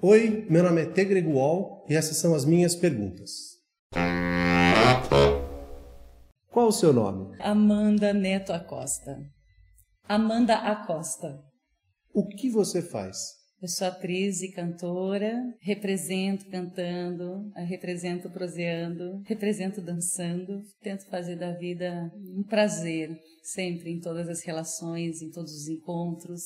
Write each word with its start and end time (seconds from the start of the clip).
Oi, 0.00 0.46
meu 0.48 0.62
nome 0.62 0.82
é 0.82 0.86
Tegregual 0.86 1.84
e 1.88 1.96
essas 1.96 2.18
são 2.18 2.32
as 2.32 2.44
minhas 2.44 2.76
perguntas. 2.76 3.58
Qual 6.52 6.68
o 6.68 6.72
seu 6.72 6.92
nome? 6.92 7.36
Amanda 7.40 8.12
Neto 8.14 8.52
Acosta. 8.52 9.18
Amanda 10.04 10.54
Acosta. 10.54 11.42
O 12.14 12.28
que 12.28 12.48
você 12.48 12.80
faz? 12.80 13.16
Eu 13.60 13.66
sou 13.66 13.88
atriz 13.88 14.40
e 14.40 14.52
cantora, 14.52 15.34
represento 15.60 16.48
cantando, 16.48 17.50
represento 17.66 18.30
proseando, 18.30 19.20
represento 19.26 19.80
dançando, 19.80 20.62
tento 20.80 21.10
fazer 21.10 21.34
da 21.34 21.50
vida 21.50 22.08
um 22.36 22.44
prazer, 22.44 23.18
sempre 23.42 23.90
em 23.90 23.98
todas 23.98 24.28
as 24.28 24.44
relações, 24.44 25.20
em 25.20 25.30
todos 25.32 25.52
os 25.52 25.66
encontros. 25.66 26.42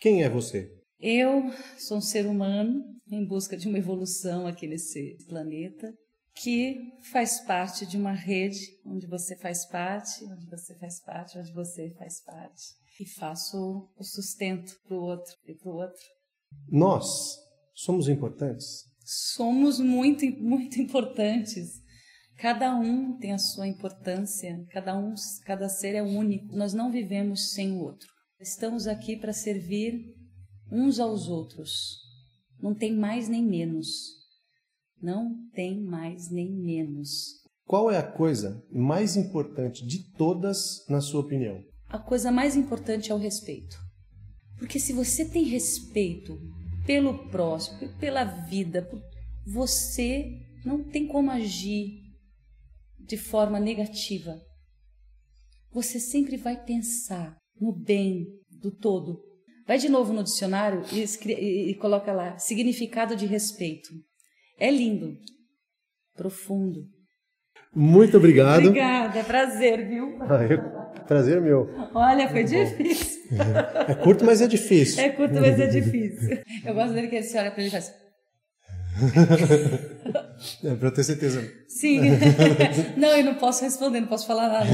Quem 0.00 0.24
é 0.24 0.28
você? 0.28 0.83
Eu 0.98 1.50
sou 1.78 1.98
um 1.98 2.00
ser 2.00 2.26
humano 2.26 2.82
em 3.10 3.26
busca 3.26 3.56
de 3.56 3.68
uma 3.68 3.78
evolução 3.78 4.46
aqui 4.46 4.66
nesse 4.66 5.16
planeta 5.28 5.92
que 6.34 6.92
faz 7.12 7.40
parte 7.40 7.86
de 7.86 7.96
uma 7.96 8.12
rede 8.12 8.58
onde 8.84 9.06
você 9.06 9.36
faz 9.36 9.66
parte, 9.66 10.24
onde 10.24 10.46
você 10.46 10.74
faz 10.78 11.00
parte, 11.00 11.38
onde 11.38 11.52
você 11.52 11.90
faz 11.98 12.20
parte. 12.20 12.62
E 12.98 13.06
faço 13.06 13.88
o 13.96 14.04
sustento 14.04 14.72
para 14.86 14.96
o 14.96 15.00
outro 15.00 15.32
e 15.46 15.54
para 15.54 15.70
o 15.70 15.76
outro. 15.76 16.04
Nós 16.68 17.38
somos 17.74 18.08
importantes? 18.08 18.84
Somos 19.04 19.78
muito, 19.78 20.24
muito 20.42 20.80
importantes. 20.80 21.82
Cada 22.36 22.74
um 22.74 23.16
tem 23.18 23.32
a 23.32 23.38
sua 23.38 23.66
importância, 23.66 24.64
cada 24.70 24.96
um, 24.96 25.14
cada 25.44 25.68
ser 25.68 25.94
é 25.94 26.02
único. 26.02 26.54
Nós 26.54 26.72
não 26.72 26.90
vivemos 26.90 27.52
sem 27.52 27.72
o 27.72 27.80
outro. 27.80 28.08
Estamos 28.40 28.86
aqui 28.86 29.16
para 29.16 29.32
servir 29.32 30.14
uns 30.70 30.98
aos 30.98 31.28
outros. 31.28 31.98
Não 32.60 32.74
tem 32.74 32.94
mais 32.94 33.28
nem 33.28 33.44
menos. 33.44 33.88
Não 35.00 35.36
tem 35.52 35.80
mais 35.80 36.30
nem 36.30 36.50
menos. 36.50 37.42
Qual 37.66 37.90
é 37.90 37.98
a 37.98 38.12
coisa 38.12 38.62
mais 38.70 39.16
importante 39.16 39.86
de 39.86 40.10
todas, 40.12 40.84
na 40.88 41.00
sua 41.00 41.20
opinião? 41.20 41.62
A 41.88 41.98
coisa 41.98 42.30
mais 42.30 42.56
importante 42.56 43.10
é 43.10 43.14
o 43.14 43.18
respeito. 43.18 43.76
Porque 44.58 44.78
se 44.78 44.92
você 44.92 45.24
tem 45.24 45.44
respeito 45.44 46.38
pelo 46.86 47.28
próximo, 47.30 47.88
pela 47.98 48.24
vida, 48.24 48.88
você 49.46 50.40
não 50.64 50.84
tem 50.84 51.06
como 51.06 51.30
agir 51.30 52.02
de 52.98 53.16
forma 53.16 53.60
negativa. 53.60 54.40
Você 55.72 55.98
sempre 55.98 56.36
vai 56.36 56.62
pensar 56.64 57.36
no 57.60 57.72
bem 57.72 58.26
do 58.50 58.70
todo. 58.70 59.20
Vai 59.66 59.78
de 59.78 59.88
novo 59.88 60.12
no 60.12 60.22
dicionário 60.22 60.82
e, 60.92 61.04
e, 61.30 61.70
e 61.70 61.74
coloca 61.74 62.12
lá 62.12 62.38
significado 62.38 63.16
de 63.16 63.26
respeito. 63.26 63.90
É 64.58 64.70
lindo, 64.70 65.16
profundo. 66.14 66.84
Muito 67.74 68.16
obrigado. 68.16 68.66
Obrigada, 68.66 69.18
é 69.18 69.22
prazer, 69.22 69.88
viu? 69.88 70.18
Ah, 70.28 70.44
eu... 70.44 70.84
Prazer 71.06 71.40
meu. 71.40 71.68
Olha, 71.94 72.28
foi 72.30 72.44
difícil. 72.44 73.24
É 73.88 73.94
curto, 73.94 74.24
mas 74.24 74.40
é 74.40 74.46
difícil. 74.46 75.02
É 75.02 75.10
curto, 75.10 75.34
mas 75.34 75.60
é 75.60 75.66
difícil. 75.66 76.38
Eu 76.64 76.72
gosto 76.72 76.94
dele 76.94 77.08
que 77.08 77.16
ele 77.16 77.24
se 77.24 77.36
olha 77.36 77.50
para 77.50 77.60
ele 77.60 77.68
e 77.68 77.72
faz. 77.72 77.92
É, 80.62 80.74
para 80.74 80.88
eu 80.88 80.94
ter 80.94 81.04
certeza. 81.04 81.42
Sim. 81.68 82.00
Não, 82.96 83.16
eu 83.16 83.24
não 83.24 83.34
posso 83.36 83.64
responder, 83.64 84.00
não 84.00 84.08
posso 84.08 84.26
falar 84.26 84.48
nada. 84.48 84.66